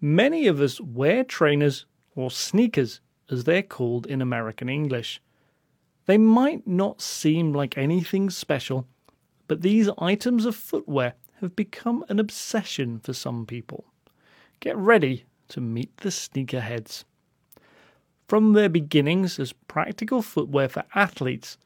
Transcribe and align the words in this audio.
Many 0.00 0.46
of 0.46 0.60
us 0.60 0.80
wear 0.80 1.24
trainers 1.24 1.84
or 2.16 2.30
sneakers, 2.30 3.00
as 3.30 3.44
they're 3.44 3.62
called 3.62 4.06
in 4.06 4.22
American 4.22 4.68
English. 4.68 5.20
They 6.06 6.16
might 6.16 6.66
not 6.66 7.02
seem 7.02 7.52
like 7.52 7.76
anything 7.76 8.30
special, 8.30 8.86
but 9.46 9.60
these 9.60 9.90
items 9.98 10.46
of 10.46 10.56
footwear 10.56 11.14
have 11.40 11.54
become 11.54 12.04
an 12.08 12.18
obsession 12.18 13.00
for 13.00 13.12
some 13.12 13.44
people. 13.44 13.84
Get 14.60 14.76
ready 14.76 15.24
to 15.48 15.60
meet 15.60 15.94
the 15.98 16.08
sneakerheads. 16.08 17.04
From 18.26 18.54
their 18.54 18.68
beginnings 18.68 19.38
as 19.38 19.52
practical 19.52 20.22
footwear 20.22 20.68
for 20.68 20.84
athletes, 20.94 21.58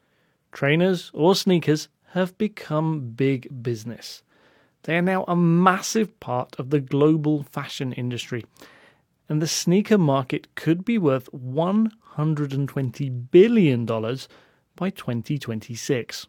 trainers 0.51 1.09
or 1.13 1.35
sneakers 1.35 1.87
have 2.09 2.37
become 2.37 3.11
big 3.11 3.63
business. 3.63 4.23
They 4.85 4.97
are 4.97 5.01
now 5.01 5.25
a 5.27 5.35
massive 5.35 6.19
part 6.19 6.55
of 6.59 6.69
the 6.69 6.79
global 6.79 7.41
fashion 7.41 7.91
industry, 7.93 8.45
and 9.27 9.41
the 9.41 9.47
sneaker 9.47 9.97
market 9.97 10.53
could 10.53 10.85
be 10.85 10.99
worth 10.99 11.27
$120 11.31 13.31
billion 13.31 13.85
by 13.85 14.89
2026. 14.91 16.27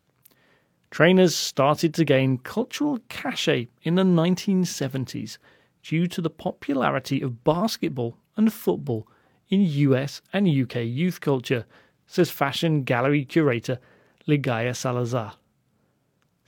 Trainers 0.91 1.37
started 1.37 1.93
to 1.93 2.05
gain 2.07 2.39
cultural 2.39 2.99
cachet 3.11 3.69
in 3.83 3.97
the 3.97 4.05
1970s 4.05 5.37
due 5.83 6.07
to 6.07 6.23
the 6.23 6.31
popularity 6.31 7.21
of 7.21 7.45
basketball 7.45 8.17
and 8.39 8.51
football 8.51 9.07
in 9.51 9.61
US 9.61 10.23
and 10.33 10.49
UK 10.49 10.77
youth 10.77 11.21
culture, 11.21 11.67
says 12.07 12.31
fashion 12.31 12.85
gallery 12.85 13.27
curator 13.27 13.79
Ligaya 14.27 14.75
Salazar. 14.75 15.35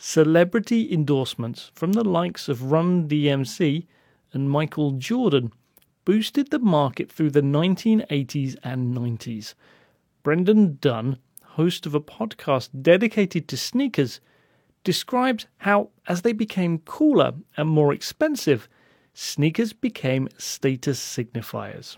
Celebrity 0.01 0.93
endorsements 0.93 1.73
from 1.75 1.93
the 1.93 2.05
likes 2.05 2.49
of 2.49 2.71
Run 2.71 3.09
DMC 3.09 3.85
and 4.33 4.49
Michael 4.49 4.93
Jordan 4.93 5.53
boosted 6.05 6.51
the 6.51 6.61
market 6.61 7.11
through 7.11 7.31
the 7.31 7.43
1980s 7.43 8.57
and 8.63 8.97
90s. 8.97 9.55
Brendan 10.23 10.79
Dunne, 10.81 11.19
host 11.43 11.85
of 11.85 11.97
a 11.97 12.01
podcast 12.01 12.71
dedicated 12.81 13.49
to 13.49 13.57
sneakers, 13.57 14.21
described 14.85 15.47
how, 15.59 15.91
as 16.07 16.23
they 16.23 16.33
became 16.33 16.79
cooler 16.79 17.33
and 17.57 17.69
more 17.69 17.93
expensive, 17.93 18.69
sneakers 19.15 19.73
became 19.73 20.29
status 20.39 21.01
signifiers. 21.01 21.97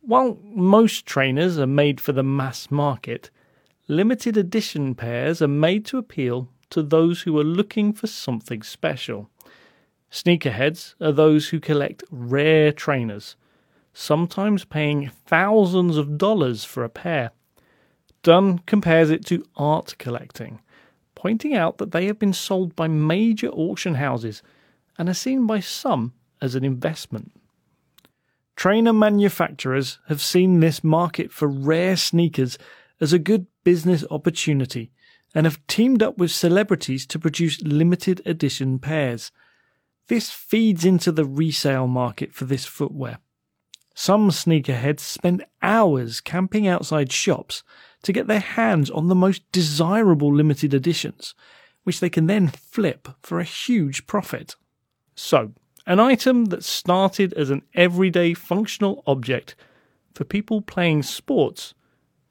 While 0.00 0.38
most 0.42 1.04
trainers 1.04 1.58
are 1.58 1.66
made 1.66 2.00
for 2.00 2.12
the 2.12 2.22
mass 2.22 2.70
market, 2.70 3.30
limited 3.88 4.36
edition 4.36 4.94
pairs 4.94 5.40
are 5.40 5.48
made 5.48 5.84
to 5.86 5.98
appeal 5.98 6.48
to 6.70 6.82
those 6.82 7.22
who 7.22 7.38
are 7.38 7.44
looking 7.44 7.92
for 7.92 8.06
something 8.06 8.62
special. 8.62 9.30
Sneakerheads 10.10 10.94
are 11.00 11.12
those 11.12 11.48
who 11.48 11.60
collect 11.60 12.02
rare 12.10 12.72
trainers, 12.72 13.36
sometimes 13.92 14.64
paying 14.64 15.10
thousands 15.26 15.96
of 15.96 16.18
dollars 16.18 16.64
for 16.64 16.84
a 16.84 16.88
pair. 16.88 17.30
Dunne 18.22 18.58
compares 18.60 19.10
it 19.10 19.24
to 19.26 19.44
art 19.56 19.94
collecting, 19.98 20.60
pointing 21.14 21.54
out 21.54 21.78
that 21.78 21.92
they 21.92 22.06
have 22.06 22.18
been 22.18 22.32
sold 22.32 22.74
by 22.74 22.88
major 22.88 23.48
auction 23.48 23.94
houses 23.94 24.42
and 24.98 25.08
are 25.08 25.14
seen 25.14 25.46
by 25.46 25.60
some 25.60 26.12
as 26.40 26.54
an 26.54 26.64
investment. 26.64 27.32
Trainer 28.56 28.92
manufacturers 28.92 29.98
have 30.08 30.22
seen 30.22 30.60
this 30.60 30.82
market 30.82 31.30
for 31.30 31.46
rare 31.46 31.96
sneakers 31.96 32.58
as 33.00 33.12
a 33.12 33.18
good 33.18 33.46
business 33.66 34.04
opportunity 34.12 34.92
and 35.34 35.44
have 35.44 35.66
teamed 35.66 36.00
up 36.00 36.16
with 36.18 36.30
celebrities 36.30 37.04
to 37.04 37.18
produce 37.18 37.60
limited 37.62 38.22
edition 38.24 38.78
pairs. 38.78 39.32
This 40.06 40.30
feeds 40.30 40.84
into 40.84 41.10
the 41.10 41.24
resale 41.24 41.88
market 41.88 42.32
for 42.32 42.44
this 42.44 42.64
footwear. 42.64 43.18
Some 43.92 44.30
sneakerheads 44.30 45.00
spend 45.00 45.44
hours 45.62 46.20
camping 46.20 46.68
outside 46.68 47.10
shops 47.10 47.64
to 48.04 48.12
get 48.12 48.28
their 48.28 48.38
hands 48.38 48.88
on 48.88 49.08
the 49.08 49.16
most 49.16 49.42
desirable 49.50 50.32
limited 50.32 50.72
editions, 50.72 51.34
which 51.82 51.98
they 51.98 52.08
can 52.08 52.28
then 52.28 52.46
flip 52.46 53.08
for 53.20 53.40
a 53.40 53.44
huge 53.44 54.06
profit. 54.06 54.54
So, 55.16 55.54
an 55.88 55.98
item 55.98 56.44
that 56.46 56.62
started 56.62 57.32
as 57.32 57.50
an 57.50 57.62
everyday 57.74 58.32
functional 58.32 59.02
object 59.08 59.56
for 60.14 60.22
people 60.22 60.62
playing 60.62 61.02
sports 61.02 61.74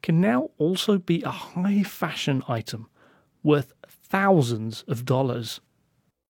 can 0.06 0.20
now 0.20 0.48
also 0.56 0.98
be 0.98 1.20
a 1.22 1.30
high 1.30 1.82
fashion 1.82 2.40
item 2.46 2.88
worth 3.42 3.72
thousands 3.88 4.84
of 4.86 5.04
dollars. 5.04 5.60